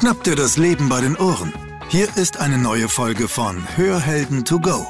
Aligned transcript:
Schnapp 0.00 0.24
dir 0.24 0.34
das 0.34 0.56
Leben 0.56 0.88
bei 0.88 1.02
den 1.02 1.14
Ohren. 1.18 1.52
Hier 1.90 2.08
ist 2.16 2.40
eine 2.40 2.56
neue 2.56 2.88
Folge 2.88 3.28
von 3.28 3.62
Hörhelden 3.76 4.46
to 4.46 4.58
go, 4.58 4.86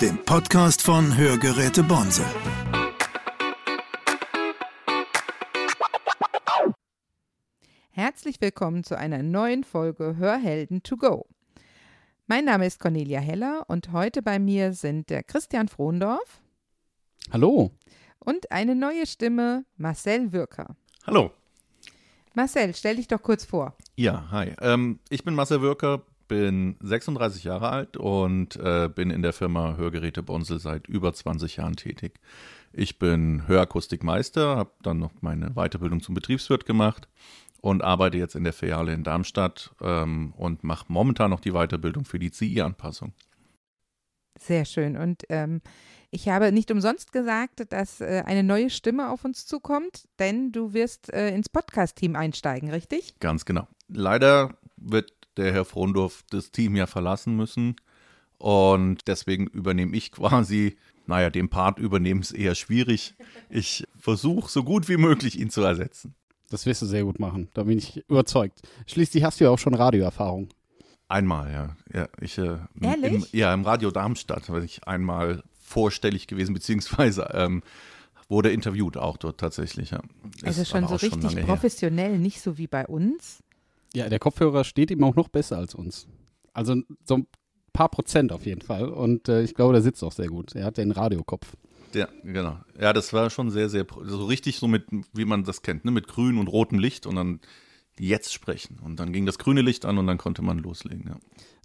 dem 0.00 0.16
Podcast 0.24 0.80
von 0.80 1.18
Hörgeräte 1.18 1.82
Bonse. 1.82 2.24
Herzlich 7.90 8.40
willkommen 8.40 8.84
zu 8.84 8.96
einer 8.96 9.22
neuen 9.22 9.64
Folge 9.64 10.16
Hörhelden 10.16 10.82
to 10.82 10.96
go. 10.96 11.26
Mein 12.26 12.46
Name 12.46 12.64
ist 12.64 12.80
Cornelia 12.80 13.20
Heller 13.20 13.66
und 13.68 13.92
heute 13.92 14.22
bei 14.22 14.38
mir 14.38 14.72
sind 14.72 15.10
der 15.10 15.24
Christian 15.24 15.68
Frohndorf. 15.68 16.40
Hallo. 17.30 17.72
Und 18.18 18.50
eine 18.50 18.74
neue 18.74 19.06
Stimme, 19.06 19.66
Marcel 19.76 20.32
Würker. 20.32 20.74
Hallo. 21.06 21.32
Marcel, 22.38 22.72
stell 22.72 22.94
dich 22.94 23.08
doch 23.08 23.20
kurz 23.20 23.44
vor. 23.44 23.76
Ja, 23.96 24.28
hi. 24.30 24.52
Ähm, 24.60 25.00
ich 25.10 25.24
bin 25.24 25.34
Marcel 25.34 25.60
Würker, 25.60 26.02
bin 26.28 26.76
36 26.78 27.42
Jahre 27.42 27.68
alt 27.68 27.96
und 27.96 28.54
äh, 28.54 28.88
bin 28.88 29.10
in 29.10 29.22
der 29.22 29.32
Firma 29.32 29.74
Hörgeräte 29.76 30.22
Bonsel 30.22 30.60
seit 30.60 30.86
über 30.86 31.12
20 31.12 31.56
Jahren 31.56 31.74
tätig. 31.74 32.20
Ich 32.72 33.00
bin 33.00 33.48
Hörakustikmeister, 33.48 34.54
habe 34.54 34.70
dann 34.84 35.00
noch 35.00 35.10
meine 35.20 35.50
Weiterbildung 35.54 36.00
zum 36.00 36.14
Betriebswirt 36.14 36.64
gemacht 36.64 37.08
und 37.60 37.82
arbeite 37.82 38.18
jetzt 38.18 38.36
in 38.36 38.44
der 38.44 38.52
Filiale 38.52 38.92
in 38.92 39.02
Darmstadt 39.02 39.74
ähm, 39.82 40.32
und 40.36 40.62
mache 40.62 40.84
momentan 40.86 41.30
noch 41.30 41.40
die 41.40 41.54
Weiterbildung 41.54 42.04
für 42.04 42.20
die 42.20 42.30
CI-Anpassung. 42.30 43.14
Sehr 44.38 44.64
schön. 44.64 44.96
Und 44.96 45.24
ähm, 45.28 45.60
ich 46.10 46.28
habe 46.28 46.52
nicht 46.52 46.70
umsonst 46.70 47.12
gesagt, 47.12 47.70
dass 47.70 48.00
äh, 48.00 48.22
eine 48.24 48.42
neue 48.42 48.70
Stimme 48.70 49.10
auf 49.10 49.24
uns 49.24 49.46
zukommt, 49.46 50.08
denn 50.18 50.52
du 50.52 50.72
wirst 50.72 51.12
äh, 51.12 51.34
ins 51.34 51.48
Podcast-Team 51.48 52.16
einsteigen, 52.16 52.70
richtig? 52.70 53.18
Ganz 53.20 53.44
genau. 53.44 53.68
Leider 53.88 54.54
wird 54.76 55.12
der 55.36 55.52
Herr 55.52 55.64
Frondorf 55.64 56.24
das 56.30 56.50
Team 56.50 56.76
ja 56.76 56.86
verlassen 56.86 57.36
müssen 57.36 57.76
und 58.38 59.06
deswegen 59.06 59.46
übernehme 59.48 59.96
ich 59.96 60.12
quasi, 60.12 60.76
naja, 61.06 61.30
den 61.30 61.48
Part 61.48 61.78
übernehmen 61.78 62.20
ist 62.20 62.32
eher 62.32 62.54
schwierig. 62.54 63.14
Ich 63.50 63.84
versuche 63.98 64.50
so 64.50 64.64
gut 64.64 64.88
wie 64.88 64.96
möglich, 64.96 65.38
ihn 65.38 65.50
zu 65.50 65.62
ersetzen. 65.62 66.14
Das 66.50 66.64
wirst 66.64 66.80
du 66.80 66.86
sehr 66.86 67.04
gut 67.04 67.18
machen, 67.18 67.48
da 67.52 67.64
bin 67.64 67.76
ich 67.76 68.08
überzeugt. 68.08 68.62
Schließlich 68.86 69.22
hast 69.22 69.40
du 69.40 69.44
ja 69.44 69.50
auch 69.50 69.58
schon 69.58 69.74
Radioerfahrung. 69.74 70.48
Einmal, 71.06 71.52
ja. 71.52 71.76
ja 71.92 72.08
ich, 72.20 72.38
äh, 72.38 72.58
Ehrlich? 72.80 73.12
Im, 73.32 73.38
ja, 73.38 73.52
im 73.52 73.64
Radio 73.64 73.90
Darmstadt 73.90 74.48
war 74.48 74.62
ich 74.62 74.86
einmal 74.86 75.42
vorstellig 75.68 76.26
gewesen, 76.26 76.54
beziehungsweise 76.54 77.28
ähm, 77.32 77.62
wurde 78.28 78.50
interviewt 78.50 78.96
auch 78.96 79.16
dort 79.16 79.38
tatsächlich. 79.38 79.90
Ja. 79.90 80.00
Also 80.42 80.64
schon 80.64 80.86
so 80.86 80.96
richtig 80.96 81.32
schon 81.32 81.42
professionell, 81.44 82.12
her. 82.12 82.18
nicht 82.18 82.40
so 82.40 82.58
wie 82.58 82.66
bei 82.66 82.86
uns. 82.86 83.42
Ja, 83.94 84.08
der 84.08 84.18
Kopfhörer 84.18 84.64
steht 84.64 84.90
ihm 84.90 85.02
auch 85.04 85.14
noch 85.14 85.28
besser 85.28 85.56
als 85.56 85.74
uns. 85.74 86.06
Also 86.52 86.76
so 87.04 87.18
ein 87.18 87.26
paar 87.72 87.88
Prozent 87.88 88.32
auf 88.32 88.44
jeden 88.44 88.60
Fall. 88.60 88.88
Und 88.88 89.28
äh, 89.28 89.42
ich 89.42 89.54
glaube, 89.54 89.72
der 89.72 89.82
sitzt 89.82 90.02
auch 90.02 90.12
sehr 90.12 90.28
gut. 90.28 90.54
Er 90.54 90.64
hat 90.64 90.76
den 90.76 90.90
Radiokopf. 90.90 91.56
Ja, 91.94 92.08
genau. 92.22 92.58
Ja, 92.78 92.92
das 92.92 93.12
war 93.12 93.30
schon 93.30 93.50
sehr, 93.50 93.68
sehr, 93.70 93.86
so 94.02 94.26
richtig 94.26 94.58
so 94.58 94.68
mit, 94.68 94.84
wie 95.14 95.24
man 95.24 95.44
das 95.44 95.62
kennt, 95.62 95.84
ne? 95.84 95.90
mit 95.90 96.06
grün 96.06 96.38
und 96.38 96.48
rotem 96.48 96.78
Licht 96.78 97.06
und 97.06 97.16
dann 97.16 97.40
jetzt 97.98 98.32
sprechen. 98.32 98.78
Und 98.84 99.00
dann 99.00 99.12
ging 99.12 99.26
das 99.26 99.38
grüne 99.38 99.62
Licht 99.62 99.84
an 99.84 99.98
und 99.98 100.06
dann 100.06 100.18
konnte 100.18 100.42
man 100.42 100.58
loslegen. 100.58 101.04
Ja. 101.08 101.16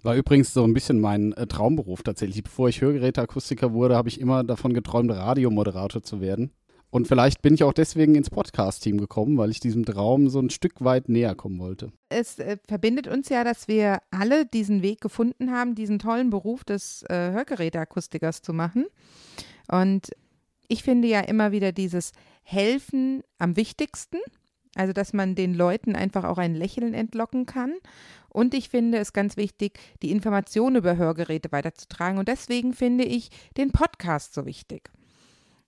War 0.02 0.16
übrigens 0.16 0.52
so 0.52 0.64
ein 0.64 0.74
bisschen 0.74 1.00
mein 1.00 1.32
äh, 1.32 1.46
Traumberuf 1.46 2.02
tatsächlich. 2.02 2.42
Bevor 2.42 2.68
ich 2.68 2.80
Hörgeräteakustiker 2.80 3.72
wurde, 3.72 3.96
habe 3.96 4.08
ich 4.08 4.20
immer 4.20 4.44
davon 4.44 4.74
geträumt, 4.74 5.10
Radiomoderator 5.10 6.02
zu 6.02 6.20
werden. 6.20 6.52
Und 6.90 7.08
vielleicht 7.08 7.42
bin 7.42 7.54
ich 7.54 7.64
auch 7.64 7.72
deswegen 7.72 8.14
ins 8.14 8.30
Podcast-Team 8.30 8.98
gekommen, 8.98 9.36
weil 9.36 9.50
ich 9.50 9.58
diesem 9.58 9.84
Traum 9.84 10.28
so 10.28 10.38
ein 10.38 10.50
Stück 10.50 10.84
weit 10.84 11.08
näher 11.08 11.34
kommen 11.34 11.58
wollte. 11.58 11.90
Es 12.08 12.38
äh, 12.38 12.56
verbindet 12.68 13.08
uns 13.08 13.28
ja, 13.30 13.42
dass 13.42 13.66
wir 13.66 13.98
alle 14.12 14.46
diesen 14.46 14.80
Weg 14.82 15.00
gefunden 15.00 15.50
haben, 15.50 15.74
diesen 15.74 15.98
tollen 15.98 16.30
Beruf 16.30 16.62
des 16.62 17.02
äh, 17.08 17.32
Hörgeräteakustikers 17.32 18.42
zu 18.42 18.52
machen. 18.52 18.86
Und 19.66 20.10
ich 20.68 20.84
finde 20.84 21.08
ja 21.08 21.20
immer 21.20 21.50
wieder 21.50 21.72
dieses 21.72 22.12
Helfen 22.44 23.22
am 23.38 23.56
wichtigsten. 23.56 24.18
Also, 24.76 24.92
dass 24.92 25.12
man 25.12 25.34
den 25.34 25.54
Leuten 25.54 25.96
einfach 25.96 26.24
auch 26.24 26.38
ein 26.38 26.54
Lächeln 26.54 26.94
entlocken 26.94 27.46
kann. 27.46 27.74
Und 28.28 28.54
ich 28.54 28.68
finde 28.68 28.98
es 28.98 29.12
ganz 29.12 29.36
wichtig, 29.36 29.78
die 30.02 30.10
Informationen 30.10 30.76
über 30.76 30.96
Hörgeräte 30.96 31.52
weiterzutragen. 31.52 32.18
Und 32.18 32.28
deswegen 32.28 32.72
finde 32.72 33.04
ich 33.04 33.30
den 33.56 33.70
Podcast 33.70 34.34
so 34.34 34.46
wichtig. 34.46 34.90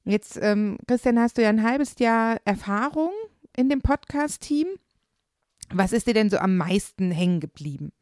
Jetzt, 0.05 0.39
ähm, 0.41 0.79
Christian, 0.87 1.19
hast 1.19 1.39
du 1.39 1.43
ja 1.43 1.49
ein 1.49 1.63
halbes 1.63 1.99
Jahr 1.99 2.39
Erfahrung 2.45 3.11
in 3.57 3.69
dem 3.69 3.83
Podcast-Team. 3.83 4.69
Was 5.73 5.93
ist 5.93 6.07
dir 6.07 6.15
denn 6.15 6.31
so 6.31 6.39
am 6.39 6.57
meisten 6.57 7.11
hängen 7.11 7.41
geblieben? 7.41 7.93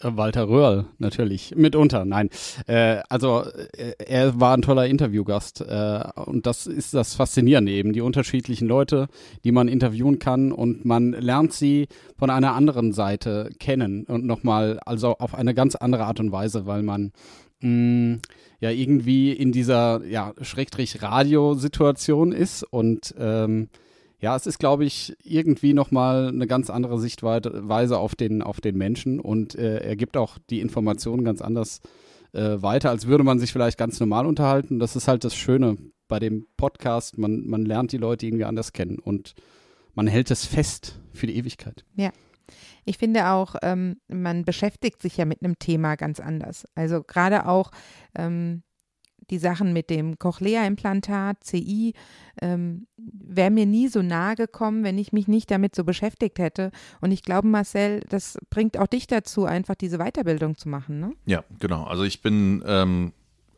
Walter 0.00 0.48
Röhrl, 0.48 0.86
natürlich. 0.98 1.54
Mitunter, 1.56 2.04
nein. 2.04 2.30
Äh, 2.66 3.00
also 3.08 3.44
äh, 3.76 3.94
er 3.98 4.40
war 4.40 4.54
ein 4.56 4.62
toller 4.62 4.86
Interviewgast 4.86 5.60
äh, 5.60 6.02
und 6.26 6.46
das 6.46 6.66
ist 6.66 6.94
das 6.94 7.14
Faszinierende 7.14 7.72
eben, 7.72 7.92
die 7.92 8.00
unterschiedlichen 8.00 8.68
Leute, 8.68 9.08
die 9.44 9.52
man 9.52 9.68
interviewen 9.68 10.18
kann 10.18 10.52
und 10.52 10.84
man 10.84 11.12
lernt 11.12 11.52
sie 11.52 11.88
von 12.18 12.30
einer 12.30 12.54
anderen 12.54 12.92
Seite 12.92 13.50
kennen 13.58 14.04
und 14.04 14.24
nochmal, 14.24 14.80
also 14.84 15.16
auf 15.18 15.34
eine 15.34 15.54
ganz 15.54 15.74
andere 15.74 16.04
Art 16.04 16.20
und 16.20 16.32
Weise, 16.32 16.66
weil 16.66 16.82
man 16.82 17.12
mh, 17.60 17.68
mm, 17.68 18.20
ja 18.60 18.70
irgendwie 18.70 19.32
in 19.32 19.52
dieser 19.52 20.04
ja, 20.04 20.34
Schrägstrich-Radio-Situation 20.40 22.32
ist 22.32 22.62
und 22.62 23.14
ähm, 23.18 23.68
ja, 24.20 24.36
es 24.36 24.46
ist, 24.46 24.58
glaube 24.58 24.84
ich, 24.84 25.16
irgendwie 25.22 25.72
nochmal 25.72 26.28
eine 26.28 26.46
ganz 26.46 26.70
andere 26.70 26.98
Sichtweise 26.98 27.98
auf 27.98 28.14
den, 28.14 28.42
auf 28.42 28.60
den 28.60 28.76
Menschen 28.76 29.18
und 29.18 29.54
äh, 29.54 29.78
er 29.78 29.96
gibt 29.96 30.16
auch 30.16 30.38
die 30.50 30.60
Informationen 30.60 31.24
ganz 31.24 31.40
anders 31.40 31.80
äh, 32.32 32.62
weiter, 32.62 32.90
als 32.90 33.06
würde 33.06 33.24
man 33.24 33.38
sich 33.38 33.52
vielleicht 33.52 33.78
ganz 33.78 33.98
normal 33.98 34.26
unterhalten. 34.26 34.78
Das 34.78 34.94
ist 34.94 35.08
halt 35.08 35.24
das 35.24 35.34
Schöne 35.34 35.78
bei 36.08 36.18
dem 36.18 36.46
Podcast. 36.56 37.18
Man, 37.18 37.46
man 37.46 37.64
lernt 37.64 37.92
die 37.92 37.98
Leute 37.98 38.26
irgendwie 38.26 38.44
anders 38.44 38.72
kennen 38.72 38.98
und 38.98 39.34
man 39.94 40.06
hält 40.06 40.30
es 40.30 40.44
fest 40.44 41.00
für 41.12 41.26
die 41.26 41.36
Ewigkeit. 41.36 41.84
Ja. 41.96 42.10
Ich 42.84 42.98
finde 42.98 43.28
auch, 43.28 43.54
ähm, 43.62 44.00
man 44.08 44.44
beschäftigt 44.44 45.02
sich 45.02 45.16
ja 45.16 45.24
mit 45.24 45.42
einem 45.42 45.58
Thema 45.58 45.96
ganz 45.96 46.18
anders. 46.18 46.64
Also 46.74 47.02
gerade 47.02 47.46
auch 47.46 47.70
ähm, 48.16 48.62
die 49.30 49.38
Sachen 49.38 49.72
mit 49.72 49.90
dem 49.90 50.18
Cochlea-Implantat, 50.18 51.42
CI, 51.44 51.94
ähm, 52.40 52.86
wäre 52.96 53.50
mir 53.50 53.66
nie 53.66 53.88
so 53.88 54.02
nahe 54.02 54.34
gekommen, 54.34 54.84
wenn 54.84 54.98
ich 54.98 55.12
mich 55.12 55.28
nicht 55.28 55.50
damit 55.50 55.74
so 55.74 55.84
beschäftigt 55.84 56.38
hätte. 56.38 56.70
Und 57.00 57.12
ich 57.12 57.22
glaube, 57.22 57.48
Marcel, 57.48 58.00
das 58.08 58.38
bringt 58.50 58.78
auch 58.78 58.86
dich 58.86 59.06
dazu, 59.06 59.44
einfach 59.44 59.74
diese 59.74 59.98
Weiterbildung 59.98 60.56
zu 60.56 60.68
machen, 60.68 61.00
ne? 61.00 61.12
Ja, 61.26 61.44
genau. 61.58 61.84
Also 61.84 62.04
ich 62.04 62.22
bin, 62.22 62.62
ähm, 62.66 63.12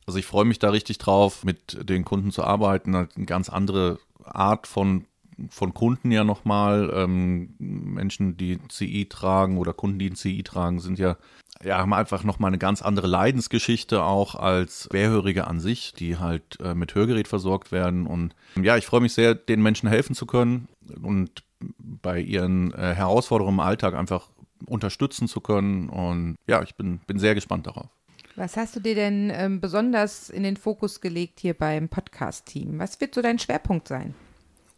also 0.06 0.18
ich 0.18 0.26
freue 0.26 0.44
mich 0.44 0.58
da 0.58 0.70
richtig 0.70 0.98
drauf, 0.98 1.44
mit 1.44 1.88
den 1.88 2.04
Kunden 2.04 2.30
zu 2.30 2.44
arbeiten. 2.44 2.94
Eine 2.94 3.08
ganz 3.26 3.48
andere 3.48 3.98
Art 4.24 4.66
von 4.66 5.06
von 5.48 5.74
Kunden 5.74 6.10
ja 6.10 6.24
nochmal. 6.24 6.92
Ähm, 6.94 7.54
Menschen, 7.58 8.36
die 8.36 8.58
CI 8.68 9.06
tragen 9.06 9.58
oder 9.58 9.72
Kunden, 9.72 9.98
die 9.98 10.10
ein 10.10 10.16
CI 10.16 10.42
tragen, 10.42 10.80
sind 10.80 10.98
ja 10.98 11.16
ja, 11.64 11.78
haben 11.78 11.94
einfach 11.94 12.24
nochmal 12.24 12.48
eine 12.48 12.58
ganz 12.58 12.82
andere 12.82 13.06
Leidensgeschichte 13.06 14.02
auch 14.02 14.34
als 14.34 14.88
Querhörige 14.90 15.46
an 15.46 15.60
sich, 15.60 15.92
die 15.94 16.16
halt 16.16 16.58
äh, 16.60 16.74
mit 16.74 16.94
Hörgerät 16.94 17.28
versorgt 17.28 17.72
werden. 17.72 18.06
Und 18.06 18.34
ja, 18.60 18.76
ich 18.76 18.86
freue 18.86 19.00
mich 19.00 19.12
sehr, 19.12 19.34
den 19.34 19.62
Menschen 19.62 19.88
helfen 19.88 20.14
zu 20.14 20.26
können 20.26 20.68
und 21.02 21.44
bei 21.78 22.20
ihren 22.20 22.72
äh, 22.74 22.94
Herausforderungen 22.94 23.56
im 23.58 23.60
Alltag 23.60 23.94
einfach 23.94 24.28
unterstützen 24.66 25.28
zu 25.28 25.40
können. 25.40 25.88
Und 25.88 26.36
ja, 26.46 26.62
ich 26.62 26.74
bin, 26.74 26.98
bin 27.06 27.18
sehr 27.18 27.34
gespannt 27.34 27.66
darauf. 27.66 27.88
Was 28.34 28.56
hast 28.56 28.74
du 28.74 28.80
dir 28.80 28.94
denn 28.94 29.30
ähm, 29.32 29.60
besonders 29.60 30.30
in 30.30 30.42
den 30.42 30.56
Fokus 30.56 31.00
gelegt 31.00 31.40
hier 31.40 31.54
beim 31.54 31.88
Podcast-Team? 31.88 32.78
Was 32.78 33.00
wird 33.00 33.14
so 33.14 33.20
dein 33.20 33.38
Schwerpunkt 33.38 33.88
sein? 33.88 34.14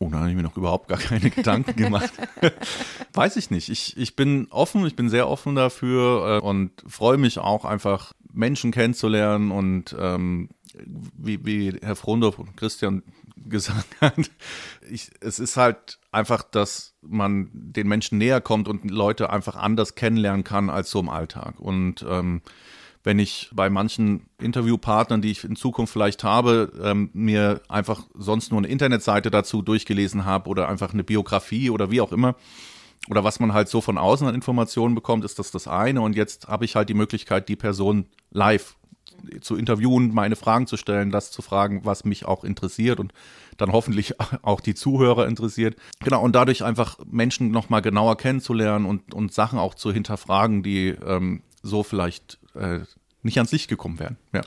Oh, 0.05 0.11
da 0.11 0.19
habe 0.19 0.31
ich 0.31 0.37
mir 0.37 0.43
noch 0.43 0.57
überhaupt 0.57 0.89
gar 0.89 0.99
keine 0.99 1.31
Gedanken 1.31 1.77
gemacht. 1.77 2.13
Weiß 3.15 3.37
ich 3.37 3.51
nicht. 3.51 3.71
Ich, 3.71 3.97
ich 3.97 4.17
bin 4.17 4.49
offen, 4.51 4.85
ich 4.87 4.97
bin 4.97 5.09
sehr 5.09 5.29
offen 5.29 5.55
dafür 5.55 6.41
äh, 6.43 6.47
und 6.47 6.73
freue 6.87 7.17
mich 7.17 7.39
auch 7.39 7.65
einfach, 7.65 8.13
Menschen 8.33 8.73
kennenzulernen 8.73 9.51
und 9.53 9.95
ähm, 9.99 10.51
wie, 11.17 11.47
wie 11.47 11.79
Herr 11.81 11.97
Frondorf 11.97 12.39
und 12.39 12.57
Christian 12.57 13.03
gesagt 13.49 13.87
hat, 14.01 14.31
ich, 14.91 15.11
es 15.21 15.39
ist 15.39 15.57
halt 15.57 15.99
einfach, 16.11 16.43
dass 16.43 16.95
man 17.01 17.49
den 17.53 17.89
Menschen 17.89 18.19
näher 18.19 18.41
kommt 18.41 18.69
und 18.69 18.91
Leute 18.91 19.31
einfach 19.31 19.57
anders 19.57 19.95
kennenlernen 19.95 20.45
kann 20.45 20.69
als 20.69 20.91
so 20.91 21.01
im 21.01 21.09
Alltag. 21.09 21.61
Und 21.61 22.05
ähm, 22.09 22.43
wenn 23.05 23.19
ich 23.19 23.51
bei 23.53 23.69
manchen 23.69 24.27
Interviewpartnern, 24.41 25.21
die 25.21 25.31
ich 25.31 25.45
in 25.45 25.57
Zukunft 25.57 25.93
vielleicht 25.93 26.25
habe, 26.25 26.73
ähm, 26.83 27.11
mir 27.13 27.61
einfach 27.69 28.03
sonst 28.15 28.51
nur 28.51 28.59
eine 28.59 28.69
Internetseite 28.69 29.31
dazu 29.31 29.61
durchgelesen 29.61 30.25
habe 30.25 30.49
oder 30.49 30.69
einfach 30.69 30.93
eine 30.93 31.05
Biografie 31.05 31.69
oder 31.69 31.91
wie 31.91 32.01
auch 32.01 32.13
immer, 32.13 32.35
oder 33.11 33.23
was 33.23 33.39
man 33.39 33.53
halt 33.53 33.69
so 33.69 33.83
von 33.83 33.99
außen 33.99 34.27
an 34.27 34.35
Informationen 34.35 34.95
bekommt, 34.95 35.25
ist 35.27 35.39
das 35.39 35.51
das 35.51 35.69
eine. 35.69 36.01
Und 36.01 36.17
jetzt 36.17 36.49
habe 36.49 36.65
ich 36.65 36.75
halt 36.75 36.89
die 36.89 36.95
Möglichkeit, 36.95 37.51
die 37.51 37.57
Person 37.57 38.07
live 38.31 38.77
zu 39.43 39.57
interviewen, 39.57 40.15
meine 40.15 40.37
Fragen 40.37 40.67
zu 40.67 40.79
stellen, 40.79 41.11
das 41.11 41.31
zu 41.31 41.43
fragen, 41.43 41.85
was 41.85 42.05
mich 42.05 42.25
auch 42.25 42.45
interessiert 42.45 43.01
und 43.01 43.13
dann 43.59 43.73
hoffentlich 43.73 44.15
auch 44.43 44.61
die 44.61 44.75
Zuhörer 44.75 45.27
interessiert. 45.29 45.77
Genau, 46.01 46.23
und 46.23 46.35
dadurch 46.35 46.65
einfach 46.65 46.99
Menschen 47.07 47.51
nochmal 47.51 47.83
genauer 47.83 48.17
kennenzulernen 48.17 48.87
und, 48.87 49.13
und 49.13 49.35
Sachen 49.35 49.59
auch 49.59 49.75
zu 49.75 49.93
hinterfragen, 49.93 50.63
die 50.63 50.89
ähm, 50.89 51.43
so 51.63 51.83
vielleicht 51.83 52.39
äh, 52.55 52.81
nicht 53.23 53.39
ans 53.39 53.53
Licht 53.53 53.69
gekommen 53.69 53.99
wären. 53.99 54.17
Ja. 54.33 54.43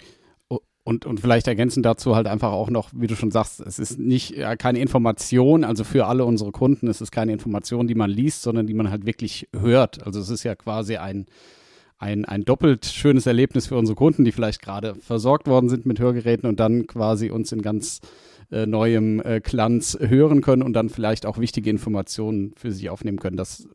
Und, 0.88 1.06
und 1.06 1.20
vielleicht 1.20 1.50
ergänzen 1.50 1.84
dazu 1.84 2.16
halt 2.16 2.28
einfach 2.28 2.54
auch 2.54 2.70
noch, 2.70 2.92
wie 2.96 3.08
du 3.08 3.16
schon 3.18 3.30
sagst, 3.30 3.60
es 3.60 3.78
ist 3.78 4.00
nicht 4.00 4.30
ja, 4.30 4.56
keine 4.56 4.80
Information, 4.80 5.66
also 5.66 5.84
für 5.84 6.06
alle 6.06 6.24
unsere 6.24 6.54
Kunden, 6.54 6.88
es 6.88 7.02
ist 7.02 7.12
keine 7.12 7.34
Information, 7.34 7.88
die 7.88 7.96
man 7.96 8.10
liest, 8.10 8.42
sondern 8.42 8.68
die 8.68 8.74
man 8.74 8.90
halt 8.90 9.06
wirklich 9.06 9.50
hört. 9.54 10.06
Also 10.06 10.22
es 10.22 10.30
ist 10.30 10.44
ja 10.44 10.56
quasi 10.56 10.96
ein, 10.96 11.26
ein, 11.98 12.24
ein 12.24 12.46
doppelt 12.46 12.86
schönes 12.86 13.26
Erlebnis 13.26 13.68
für 13.68 13.76
unsere 13.76 13.98
Kunden, 13.98 14.24
die 14.24 14.32
vielleicht 14.32 14.62
gerade 14.62 14.96
versorgt 14.96 15.48
worden 15.48 15.68
sind 15.68 15.86
mit 15.86 16.00
Hörgeräten 16.00 16.48
und 16.48 16.58
dann 16.62 16.88
quasi 16.88 17.32
uns 17.32 17.52
in 17.52 17.62
ganz 17.62 18.00
äh, 18.50 18.66
neuem 18.66 19.22
äh, 19.26 19.42
Glanz 19.42 19.98
hören 20.00 20.40
können 20.40 20.62
und 20.62 20.72
dann 20.72 20.88
vielleicht 20.88 21.26
auch 21.26 21.38
wichtige 21.38 21.70
Informationen 21.70 22.54
für 22.56 22.72
sich 22.72 22.90
aufnehmen 22.90 23.20
können. 23.20 23.36
Das 23.36 23.68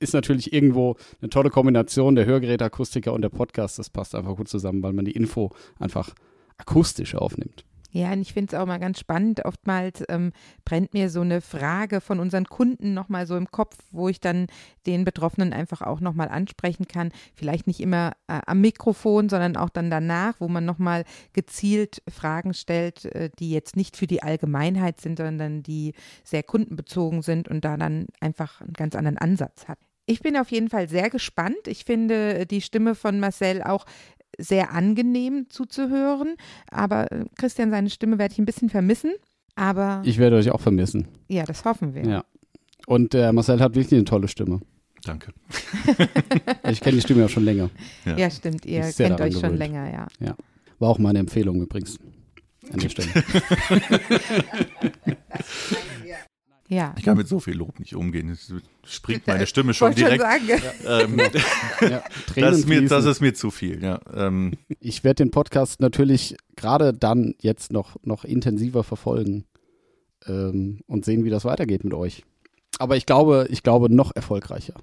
ist 0.00 0.14
natürlich 0.14 0.52
irgendwo 0.52 0.96
eine 1.20 1.30
tolle 1.30 1.50
Kombination 1.50 2.14
der 2.14 2.26
Hörgeräteakustiker 2.26 3.12
und 3.12 3.22
der 3.22 3.28
Podcast. 3.28 3.78
Das 3.78 3.90
passt 3.90 4.14
einfach 4.14 4.36
gut 4.36 4.48
zusammen, 4.48 4.82
weil 4.82 4.92
man 4.92 5.04
die 5.04 5.12
Info 5.12 5.50
einfach 5.78 6.14
akustisch 6.56 7.14
aufnimmt. 7.14 7.64
Ja, 7.90 8.12
und 8.12 8.20
ich 8.20 8.34
finde 8.34 8.54
es 8.54 8.60
auch 8.60 8.66
mal 8.66 8.78
ganz 8.78 9.00
spannend. 9.00 9.44
Oftmals 9.46 10.04
ähm, 10.10 10.32
brennt 10.66 10.92
mir 10.92 11.08
so 11.08 11.22
eine 11.22 11.40
Frage 11.40 12.02
von 12.02 12.20
unseren 12.20 12.44
Kunden 12.44 12.92
nochmal 12.92 13.26
so 13.26 13.34
im 13.34 13.50
Kopf, 13.50 13.78
wo 13.92 14.10
ich 14.10 14.20
dann 14.20 14.46
den 14.86 15.06
Betroffenen 15.06 15.54
einfach 15.54 15.80
auch 15.80 16.00
nochmal 16.00 16.28
ansprechen 16.28 16.86
kann. 16.86 17.12
Vielleicht 17.34 17.66
nicht 17.66 17.80
immer 17.80 18.12
äh, 18.26 18.40
am 18.46 18.60
Mikrofon, 18.60 19.30
sondern 19.30 19.56
auch 19.56 19.70
dann 19.70 19.90
danach, 19.90 20.34
wo 20.38 20.48
man 20.48 20.66
nochmal 20.66 21.04
gezielt 21.32 22.02
Fragen 22.08 22.52
stellt, 22.52 23.06
äh, 23.06 23.30
die 23.38 23.50
jetzt 23.50 23.74
nicht 23.74 23.96
für 23.96 24.06
die 24.06 24.22
Allgemeinheit 24.22 25.00
sind, 25.00 25.16
sondern 25.16 25.62
die 25.62 25.94
sehr 26.24 26.42
kundenbezogen 26.42 27.22
sind 27.22 27.48
und 27.48 27.64
da 27.64 27.78
dann 27.78 28.06
einfach 28.20 28.60
einen 28.60 28.74
ganz 28.74 28.96
anderen 28.96 29.16
Ansatz 29.16 29.66
hat. 29.66 29.78
Ich 30.08 30.20
bin 30.20 30.38
auf 30.38 30.50
jeden 30.50 30.70
Fall 30.70 30.88
sehr 30.88 31.10
gespannt. 31.10 31.66
Ich 31.66 31.84
finde 31.84 32.46
die 32.46 32.62
Stimme 32.62 32.94
von 32.94 33.20
Marcel 33.20 33.62
auch 33.62 33.84
sehr 34.38 34.72
angenehm 34.72 35.50
zuzuhören. 35.50 36.36
Aber 36.70 37.12
äh, 37.12 37.26
Christian, 37.36 37.70
seine 37.70 37.90
Stimme 37.90 38.18
werde 38.18 38.32
ich 38.32 38.38
ein 38.38 38.46
bisschen 38.46 38.70
vermissen. 38.70 39.12
Aber 39.54 40.00
ich 40.06 40.16
werde 40.16 40.36
euch 40.36 40.50
auch 40.50 40.62
vermissen. 40.62 41.08
Ja, 41.28 41.44
das 41.44 41.66
hoffen 41.66 41.94
wir. 41.94 42.06
Ja. 42.06 42.24
Und 42.86 43.14
äh, 43.14 43.32
Marcel 43.32 43.60
hat 43.60 43.74
wirklich 43.74 43.92
eine 43.92 44.04
tolle 44.04 44.28
Stimme. 44.28 44.60
Danke. 45.04 45.34
ich 46.70 46.80
kenne 46.80 46.96
die 46.96 47.02
Stimme 47.02 47.20
ja 47.20 47.28
schon 47.28 47.44
länger. 47.44 47.68
Ja, 48.06 48.16
ja 48.16 48.30
stimmt. 48.30 48.64
Ihr 48.64 48.90
kennt 48.90 49.20
euch 49.20 49.34
schon 49.34 49.42
gewöhnt. 49.42 49.58
länger, 49.58 49.92
ja. 49.92 50.06
ja. 50.20 50.36
War 50.78 50.88
auch 50.88 50.98
meine 50.98 51.18
Empfehlung 51.18 51.60
übrigens 51.60 51.98
an 52.72 52.78
der 52.78 52.88
Stelle. 52.88 53.08
Ja. 56.68 56.94
Ich 56.98 57.04
kann 57.04 57.16
mit 57.16 57.26
so 57.26 57.40
viel 57.40 57.56
Lob 57.56 57.80
nicht 57.80 57.94
umgehen. 57.94 58.28
Es 58.28 58.52
springt 58.84 59.26
meine 59.26 59.46
Stimme 59.48 59.72
schon 59.72 59.94
direkt. 59.94 60.22
Schon 60.22 60.60
ähm, 60.86 61.18
ja, 61.80 62.02
das, 62.36 62.58
ist 62.58 62.68
mir, 62.68 62.86
das, 62.86 63.06
ist 63.06 63.20
mir, 63.20 63.32
zu 63.32 63.50
viel. 63.50 63.82
Ja. 63.82 64.00
Ähm. 64.14 64.52
Ich 64.78 65.02
werde 65.02 65.24
den 65.24 65.30
Podcast 65.30 65.80
natürlich 65.80 66.36
gerade 66.56 66.92
dann 66.92 67.34
jetzt 67.40 67.72
noch, 67.72 67.96
noch 68.02 68.24
intensiver 68.24 68.84
verfolgen 68.84 69.46
ähm, 70.26 70.80
und 70.86 71.06
sehen, 71.06 71.24
wie 71.24 71.30
das 71.30 71.46
weitergeht 71.46 71.84
mit 71.84 71.94
euch. 71.94 72.22
Aber 72.78 72.96
ich 72.96 73.06
glaube, 73.06 73.46
ich 73.50 73.62
glaube 73.62 73.92
noch 73.92 74.14
erfolgreicher. 74.14 74.74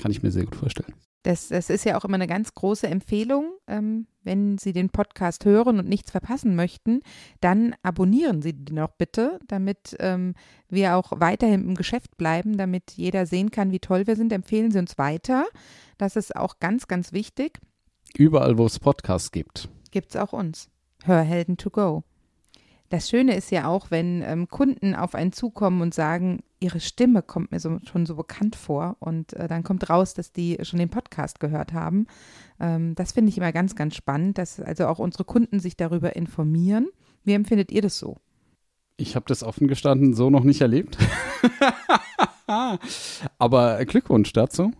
Kann 0.00 0.10
ich 0.10 0.22
mir 0.22 0.30
sehr 0.30 0.44
gut 0.44 0.56
vorstellen. 0.56 0.94
Das, 1.24 1.48
das 1.48 1.68
ist 1.68 1.84
ja 1.84 1.98
auch 1.98 2.04
immer 2.04 2.14
eine 2.14 2.26
ganz 2.26 2.54
große 2.54 2.86
Empfehlung. 2.86 3.52
Ähm, 3.66 4.06
wenn 4.22 4.56
Sie 4.56 4.72
den 4.72 4.90
Podcast 4.90 5.44
hören 5.44 5.78
und 5.78 5.88
nichts 5.88 6.10
verpassen 6.10 6.54
möchten, 6.54 7.00
dann 7.40 7.74
abonnieren 7.82 8.40
Sie 8.40 8.52
den 8.52 8.78
auch 8.78 8.92
bitte, 8.92 9.40
damit 9.46 9.96
ähm, 9.98 10.34
wir 10.68 10.96
auch 10.96 11.12
weiterhin 11.16 11.68
im 11.68 11.74
Geschäft 11.74 12.16
bleiben, 12.16 12.56
damit 12.56 12.92
jeder 12.92 13.26
sehen 13.26 13.50
kann, 13.50 13.72
wie 13.72 13.80
toll 13.80 14.06
wir 14.06 14.16
sind. 14.16 14.32
Empfehlen 14.32 14.70
Sie 14.70 14.78
uns 14.78 14.96
weiter. 14.96 15.46
Das 15.98 16.14
ist 16.14 16.36
auch 16.36 16.60
ganz, 16.60 16.86
ganz 16.86 17.12
wichtig. 17.12 17.58
Überall, 18.16 18.56
wo 18.56 18.66
es 18.66 18.78
Podcasts 18.78 19.32
gibt. 19.32 19.68
Gibt 19.90 20.10
es 20.10 20.16
auch 20.16 20.32
uns. 20.32 20.68
Hörhelden 21.04 21.56
to 21.56 21.70
go. 21.70 22.04
Das 22.90 23.08
Schöne 23.08 23.34
ist 23.36 23.50
ja 23.50 23.66
auch, 23.68 23.90
wenn 23.90 24.22
ähm, 24.22 24.48
Kunden 24.48 24.94
auf 24.94 25.14
einen 25.14 25.32
zukommen 25.32 25.82
und 25.82 25.94
sagen, 25.94 26.40
ihre 26.60 26.80
Stimme 26.80 27.22
kommt 27.22 27.52
mir 27.52 27.60
so, 27.60 27.78
schon 27.90 28.06
so 28.06 28.16
bekannt 28.16 28.56
vor 28.56 28.96
und 29.00 29.32
äh, 29.34 29.48
dann 29.48 29.62
kommt 29.62 29.88
raus, 29.88 30.14
dass 30.14 30.32
die 30.32 30.58
schon 30.62 30.78
den 30.78 30.88
Podcast 30.88 31.40
gehört 31.40 31.72
haben. 31.72 32.06
Ähm, 32.60 32.94
das 32.94 33.12
finde 33.12 33.30
ich 33.30 33.38
immer 33.38 33.52
ganz, 33.52 33.76
ganz 33.76 33.94
spannend, 33.94 34.38
dass 34.38 34.60
also 34.60 34.86
auch 34.86 34.98
unsere 34.98 35.24
Kunden 35.24 35.60
sich 35.60 35.76
darüber 35.76 36.16
informieren. 36.16 36.88
Wie 37.24 37.34
empfindet 37.34 37.70
ihr 37.70 37.82
das 37.82 37.98
so? 37.98 38.16
Ich 38.96 39.14
habe 39.14 39.26
das 39.28 39.44
offen 39.44 39.68
gestanden 39.68 40.14
so 40.14 40.28
noch 40.30 40.42
nicht 40.42 40.60
erlebt. 40.60 40.98
aber 43.38 43.84
Glückwunsch 43.84 44.32
dazu. 44.32 44.72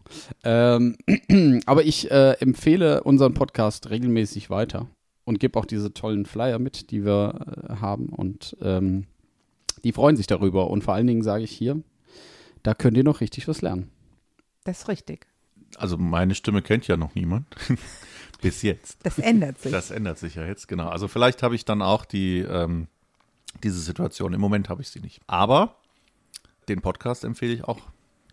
Ähm, 0.43 0.97
aber 1.67 1.85
ich 1.85 2.11
äh, 2.11 2.33
empfehle 2.41 3.05
unseren 3.05 3.35
Podcast 3.35 3.91
regelmäßig 3.91 4.51
weiter 4.51 4.89
und 5.25 5.39
gebe 5.39 5.59
auch 5.59 5.67
diese 5.67 5.93
tollen 5.93 6.27
Flyer 6.27 6.59
mit, 6.59 6.91
die 6.91 7.05
wir 7.05 7.69
äh, 7.69 7.75
haben. 7.77 8.09
Und 8.09 8.57
ähm, 8.61 9.07
die 9.85 9.93
freuen 9.93 10.17
sich 10.17 10.27
darüber. 10.27 10.71
Und 10.71 10.83
vor 10.85 10.95
allen 10.95 11.07
Dingen 11.07 11.23
sage 11.23 11.45
ich 11.45 11.51
hier, 11.51 11.81
da 12.63 12.75
könnt 12.75 12.97
ihr 12.97 13.05
noch 13.05 13.21
richtig 13.21 13.49
was 13.49 13.63
lernen. 13.63 13.91
Das 14.65 14.81
ist 14.81 14.89
richtig. 14.89 15.27
Also 15.77 15.97
meine 15.97 16.35
Stimme 16.35 16.63
kennt 16.63 16.87
ja 16.87 16.97
noch 16.97 17.15
niemand. 17.15 17.47
Bis 18.41 18.63
jetzt. 18.63 18.99
Das 19.03 19.19
ändert 19.19 19.61
sich. 19.61 19.73
Das 19.73 19.91
ändert 19.91 20.19
sich 20.19 20.37
ja 20.37 20.45
jetzt, 20.45 20.69
genau. 20.69 20.89
Also 20.89 21.09
vielleicht 21.09 21.43
habe 21.43 21.55
ich 21.55 21.65
dann 21.65 21.83
auch 21.83 22.05
die, 22.05 22.39
ähm, 22.39 22.87
diese 23.65 23.81
Situation. 23.81 24.33
Im 24.33 24.41
Moment 24.41 24.69
habe 24.69 24.83
ich 24.83 24.89
sie 24.89 25.01
nicht. 25.01 25.21
Aber 25.27 25.77
den 26.69 26.81
Podcast 26.81 27.25
empfehle 27.25 27.53
ich 27.53 27.65
auch 27.65 27.81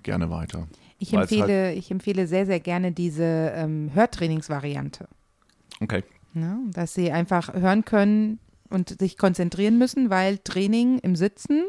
gerne 0.03 0.29
weiter. 0.29 0.67
Ich 0.99 1.13
empfehle, 1.13 1.65
halt 1.65 1.77
ich 1.77 1.91
empfehle 1.91 2.27
sehr, 2.27 2.45
sehr 2.45 2.59
gerne 2.59 2.91
diese 2.91 3.51
ähm, 3.55 3.91
Hörtrainingsvariante. 3.93 5.07
Okay. 5.81 6.03
Ja, 6.33 6.57
dass 6.71 6.93
sie 6.93 7.11
einfach 7.11 7.53
hören 7.53 7.85
können 7.85 8.39
und 8.69 8.99
sich 8.99 9.17
konzentrieren 9.17 9.77
müssen, 9.77 10.09
weil 10.09 10.37
Training 10.39 10.99
im 10.99 11.15
Sitzen, 11.15 11.65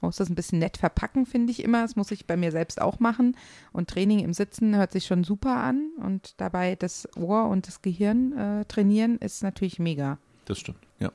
man 0.00 0.08
muss 0.08 0.16
das 0.16 0.30
ein 0.30 0.34
bisschen 0.34 0.58
nett 0.58 0.78
verpacken, 0.78 1.26
finde 1.26 1.50
ich 1.50 1.62
immer. 1.62 1.82
Das 1.82 1.96
muss 1.96 2.10
ich 2.10 2.26
bei 2.26 2.36
mir 2.36 2.52
selbst 2.52 2.80
auch 2.80 3.00
machen. 3.00 3.36
Und 3.72 3.90
Training 3.90 4.20
im 4.20 4.32
Sitzen 4.32 4.74
hört 4.76 4.92
sich 4.92 5.04
schon 5.06 5.24
super 5.24 5.56
an. 5.56 5.90
Und 6.02 6.34
dabei 6.38 6.74
das 6.76 7.08
Ohr 7.16 7.46
und 7.46 7.66
das 7.66 7.82
Gehirn 7.82 8.32
äh, 8.32 8.64
trainieren 8.64 9.18
ist 9.18 9.42
natürlich 9.42 9.78
mega. 9.78 10.18
Das 10.46 10.58
stimmt, 10.58 10.78
ja. 10.98 11.12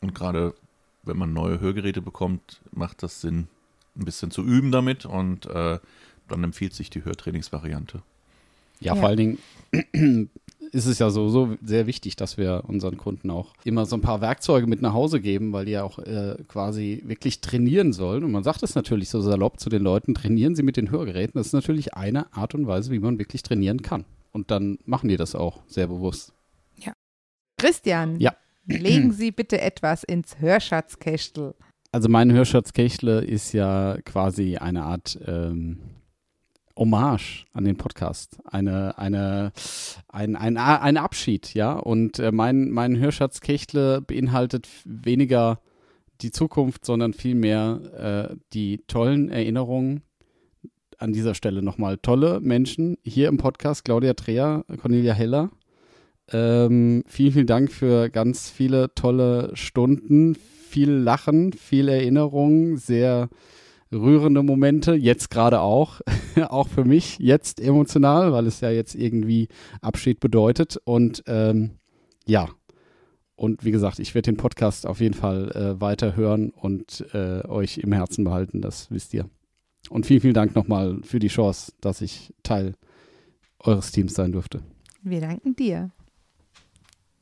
Und 0.00 0.14
gerade 0.14 0.54
wenn 1.04 1.16
man 1.16 1.32
neue 1.32 1.60
Hörgeräte 1.60 2.02
bekommt, 2.02 2.60
macht 2.72 3.02
das 3.02 3.20
Sinn, 3.20 3.46
ein 3.96 4.04
bisschen 4.04 4.30
zu 4.30 4.42
üben 4.42 4.72
damit. 4.72 5.06
Und 5.06 5.46
äh, 5.46 5.78
dann 6.28 6.44
empfiehlt 6.44 6.74
sich 6.74 6.90
die 6.90 7.04
Hörtrainingsvariante. 7.04 8.02
Ja, 8.80 8.94
ja, 8.94 9.00
vor 9.00 9.08
allen 9.08 9.38
Dingen 9.92 10.30
ist 10.74 10.86
es 10.86 10.98
ja 10.98 11.08
sowieso 11.10 11.56
sehr 11.62 11.86
wichtig, 11.86 12.16
dass 12.16 12.36
wir 12.36 12.64
unseren 12.66 12.96
Kunden 12.96 13.30
auch 13.30 13.54
immer 13.64 13.86
so 13.86 13.96
ein 13.96 14.00
paar 14.00 14.20
Werkzeuge 14.20 14.66
mit 14.66 14.82
nach 14.82 14.92
Hause 14.92 15.20
geben, 15.20 15.52
weil 15.52 15.66
die 15.66 15.72
ja 15.72 15.84
auch 15.84 15.98
äh, 16.00 16.36
quasi 16.48 17.02
wirklich 17.06 17.40
trainieren 17.40 17.92
sollen. 17.92 18.24
Und 18.24 18.32
man 18.32 18.42
sagt 18.42 18.62
es 18.62 18.74
natürlich 18.74 19.08
so 19.08 19.20
salopp 19.20 19.60
zu 19.60 19.70
den 19.70 19.82
Leuten, 19.82 20.14
trainieren 20.14 20.56
sie 20.56 20.64
mit 20.64 20.76
den 20.76 20.90
Hörgeräten. 20.90 21.38
Das 21.38 21.48
ist 21.48 21.52
natürlich 21.52 21.94
eine 21.94 22.32
Art 22.34 22.54
und 22.54 22.66
Weise, 22.66 22.90
wie 22.90 22.98
man 22.98 23.18
wirklich 23.18 23.42
trainieren 23.42 23.82
kann. 23.82 24.04
Und 24.32 24.50
dann 24.50 24.78
machen 24.84 25.08
die 25.08 25.16
das 25.16 25.36
auch 25.36 25.60
sehr 25.66 25.86
bewusst. 25.86 26.32
Ja. 26.76 26.92
Christian, 27.56 28.18
ja. 28.18 28.34
legen 28.66 29.12
Sie 29.12 29.30
bitte 29.30 29.60
etwas 29.60 30.02
ins 30.02 30.40
Hörschatzkästel. 30.40 31.54
Also 31.92 32.08
mein 32.08 32.32
Hörschatzkästle 32.32 33.20
ist 33.20 33.52
ja 33.52 33.96
quasi 34.04 34.56
eine 34.56 34.82
Art 34.82 35.16
ähm, 35.24 35.78
Hommage 36.76 37.44
an 37.52 37.64
den 37.64 37.76
Podcast, 37.76 38.38
eine, 38.44 38.98
eine, 38.98 39.52
ein, 40.08 40.36
ein, 40.36 40.56
ein 40.56 40.96
Abschied, 40.96 41.54
ja. 41.54 41.74
Und 41.74 42.18
äh, 42.18 42.32
mein, 42.32 42.70
mein 42.70 42.98
Hörschatz 42.98 43.40
Kechle 43.40 44.00
beinhaltet 44.00 44.68
weniger 44.84 45.60
die 46.20 46.30
Zukunft, 46.30 46.84
sondern 46.84 47.12
vielmehr 47.12 48.30
äh, 48.32 48.36
die 48.52 48.82
tollen 48.86 49.30
Erinnerungen. 49.30 50.02
An 50.98 51.12
dieser 51.12 51.34
Stelle 51.34 51.60
nochmal 51.62 51.98
tolle 51.98 52.40
Menschen 52.40 52.96
hier 53.02 53.28
im 53.28 53.36
Podcast, 53.36 53.84
Claudia 53.84 54.14
Dreher, 54.14 54.64
Cornelia 54.80 55.12
Heller. 55.12 55.50
Ähm, 56.32 57.02
vielen, 57.06 57.32
vielen 57.32 57.46
Dank 57.46 57.72
für 57.72 58.08
ganz 58.08 58.48
viele 58.48 58.94
tolle 58.94 59.50
Stunden, 59.54 60.34
viel 60.34 60.90
Lachen, 60.90 61.52
viel 61.52 61.88
Erinnerung, 61.88 62.76
sehr 62.76 63.28
rührende 63.94 64.42
Momente, 64.42 64.94
jetzt 64.94 65.30
gerade 65.30 65.60
auch, 65.60 66.00
auch 66.48 66.68
für 66.68 66.84
mich 66.84 67.18
jetzt 67.18 67.60
emotional, 67.60 68.32
weil 68.32 68.46
es 68.46 68.60
ja 68.60 68.70
jetzt 68.70 68.94
irgendwie 68.94 69.48
Abschied 69.80 70.20
bedeutet. 70.20 70.78
Und 70.84 71.22
ähm, 71.26 71.78
ja, 72.26 72.48
und 73.36 73.64
wie 73.64 73.70
gesagt, 73.70 73.98
ich 73.98 74.14
werde 74.14 74.30
den 74.30 74.36
Podcast 74.36 74.86
auf 74.86 75.00
jeden 75.00 75.14
Fall 75.14 75.50
äh, 75.52 75.80
weiter 75.80 76.16
hören 76.16 76.50
und 76.50 77.04
äh, 77.12 77.46
euch 77.46 77.78
im 77.78 77.92
Herzen 77.92 78.24
behalten, 78.24 78.60
das 78.60 78.90
wisst 78.90 79.12
ihr. 79.14 79.28
Und 79.90 80.06
vielen, 80.06 80.20
vielen 80.20 80.34
Dank 80.34 80.54
nochmal 80.54 81.00
für 81.02 81.18
die 81.18 81.28
Chance, 81.28 81.72
dass 81.80 82.00
ich 82.00 82.32
Teil 82.42 82.74
eures 83.58 83.90
Teams 83.92 84.14
sein 84.14 84.32
durfte. 84.32 84.62
Wir 85.02 85.20
danken 85.20 85.56
dir. 85.56 85.90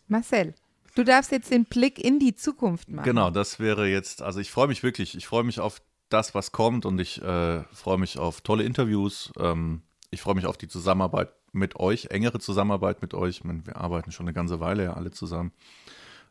Marcel, 0.06 0.54
du 0.94 1.02
darfst 1.02 1.32
jetzt 1.32 1.50
den 1.50 1.64
Blick 1.64 1.98
in 1.98 2.18
die 2.18 2.34
Zukunft 2.34 2.90
machen. 2.90 3.04
Genau, 3.04 3.30
das 3.30 3.58
wäre 3.58 3.88
jetzt, 3.88 4.22
also 4.22 4.38
ich 4.38 4.50
freue 4.50 4.68
mich 4.68 4.82
wirklich, 4.82 5.16
ich 5.16 5.26
freue 5.26 5.44
mich 5.44 5.58
auf 5.58 5.80
das, 6.12 6.34
was 6.34 6.52
kommt 6.52 6.86
und 6.86 7.00
ich 7.00 7.20
äh, 7.22 7.62
freue 7.72 7.98
mich 7.98 8.18
auf 8.18 8.40
tolle 8.40 8.64
Interviews. 8.64 9.32
Ähm, 9.38 9.82
ich 10.10 10.20
freue 10.20 10.34
mich 10.34 10.46
auf 10.46 10.56
die 10.56 10.68
Zusammenarbeit 10.68 11.32
mit 11.52 11.76
euch, 11.76 12.06
engere 12.10 12.38
Zusammenarbeit 12.38 13.02
mit 13.02 13.14
euch. 13.14 13.42
Wir 13.44 13.76
arbeiten 13.76 14.12
schon 14.12 14.26
eine 14.26 14.34
ganze 14.34 14.60
Weile 14.60 14.84
ja 14.84 14.92
alle 14.94 15.10
zusammen. 15.10 15.52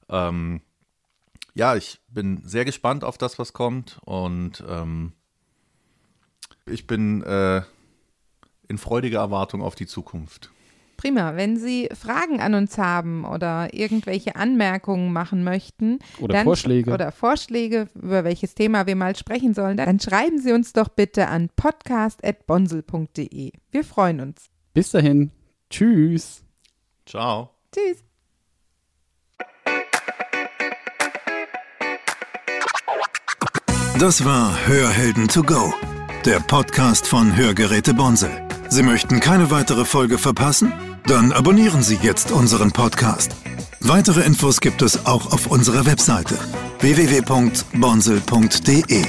Ähm, 0.09 0.61
ja, 1.53 1.75
ich 1.75 1.99
bin 2.07 2.41
sehr 2.45 2.65
gespannt 2.65 3.03
auf 3.03 3.17
das, 3.17 3.37
was 3.37 3.53
kommt 3.53 3.99
und 4.05 4.63
ähm, 4.67 5.13
ich 6.65 6.87
bin 6.87 7.23
äh, 7.23 7.63
in 8.67 8.77
freudiger 8.77 9.19
Erwartung 9.19 9.61
auf 9.61 9.75
die 9.75 9.87
Zukunft. 9.87 10.51
Prima. 11.01 11.35
Wenn 11.35 11.57
Sie 11.57 11.89
Fragen 11.99 12.39
an 12.41 12.53
uns 12.53 12.77
haben 12.77 13.25
oder 13.25 13.73
irgendwelche 13.73 14.35
Anmerkungen 14.35 15.11
machen 15.11 15.43
möchten 15.43 15.97
Oder 16.19 16.35
dann, 16.35 16.43
Vorschläge. 16.43 16.91
oder 16.93 17.11
Vorschläge, 17.11 17.87
über 17.95 18.23
welches 18.23 18.53
Thema 18.53 18.85
wir 18.85 18.95
mal 18.95 19.15
sprechen 19.15 19.55
sollen, 19.55 19.77
dann 19.77 19.99
schreiben 19.99 20.37
Sie 20.37 20.51
uns 20.51 20.73
doch 20.73 20.89
bitte 20.89 21.27
an 21.27 21.49
podcast.bonsel.de. 21.55 23.51
Wir 23.71 23.83
freuen 23.83 24.19
uns. 24.19 24.45
Bis 24.75 24.91
dahin. 24.91 25.31
Tschüss. 25.71 26.43
Ciao. 27.07 27.49
Tschüss. 27.73 28.03
Das 33.97 34.23
war 34.23 34.67
Hörhelden 34.67 35.27
to 35.27 35.41
go, 35.41 35.73
der 36.25 36.39
Podcast 36.41 37.07
von 37.07 37.35
Hörgeräte 37.35 37.95
Bonsel. 37.95 38.29
Sie 38.69 38.83
möchten 38.83 39.19
keine 39.19 39.49
weitere 39.51 39.83
Folge 39.85 40.17
verpassen? 40.19 40.71
Dann 41.05 41.31
abonnieren 41.31 41.83
Sie 41.83 41.99
jetzt 42.01 42.31
unseren 42.31 42.71
Podcast. 42.71 43.35
Weitere 43.81 44.21
Infos 44.21 44.59
gibt 44.61 44.81
es 44.81 45.05
auch 45.05 45.31
auf 45.33 45.45
unserer 45.47 45.85
Webseite 45.85 46.37
www.bonsel.de. 46.79 49.05